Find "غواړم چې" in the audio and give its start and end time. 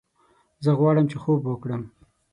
0.79-1.17